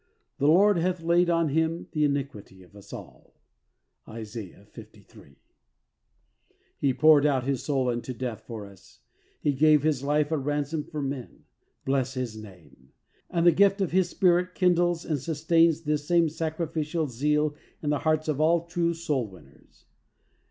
The 0.39 0.47
Lord 0.47 0.79
hath 0.79 1.03
laid 1.03 1.29
on 1.29 1.49
Him 1.49 1.87
the 1.91 2.03
iniquity 2.05 2.63
of 2.63 2.75
us 2.75 2.91
all." 2.91 3.35
(Isa. 4.11 4.65
53.) 4.65 5.35
He 6.79 6.91
poured 6.91 7.23
out 7.27 7.43
His 7.43 7.61
soul 7.63 7.87
unto 7.87 8.11
death 8.11 8.41
for 8.47 8.65
us, 8.65 9.01
He 9.39 9.53
gave 9.53 9.83
His 9.83 10.01
life 10.01 10.31
a 10.31 10.39
ransom 10.39 10.83
for 10.85 11.03
men. 11.03 11.43
Bless 11.85 12.15
His 12.15 12.35
name! 12.35 12.93
And 13.29 13.45
the 13.45 13.51
gift 13.51 13.79
of 13.79 13.91
His 13.91 14.09
Spirit 14.09 14.55
kindles 14.55 15.05
and 15.05 15.19
sus 15.19 15.45
tains 15.45 15.83
this 15.83 16.07
same 16.07 16.29
sacrificial 16.29 17.05
zeal 17.05 17.53
in 17.83 17.91
the 17.91 17.99
hearts 17.99 18.27
of 18.27 18.41
all 18.41 18.65
true 18.65 18.95
soul 18.95 19.27
winners. 19.27 19.85